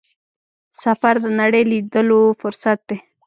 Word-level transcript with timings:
سفر 0.83 1.15
د 1.23 1.25
نړۍ 1.39 1.63
لیدلو 1.71 2.21
فرصت 2.41 2.79
دی. 2.89 2.97